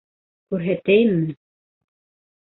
Күрһәтәйемме? 0.53 1.35